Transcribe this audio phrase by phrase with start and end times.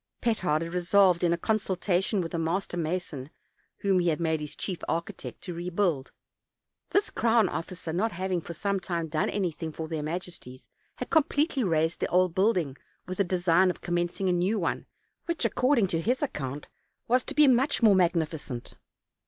[0.19, 3.29] Petard had re solved, in a consultation with a master mason,
[3.81, 6.11] whom he had made his chief architect, to rebuild.
[6.89, 11.63] This crown officer, not having for some time done anything for their majesties, had completely
[11.63, 14.87] razed the old building, with the design of commencing a new one,
[15.27, 16.67] which, according to his account,
[17.07, 18.73] was to be much more magnificent.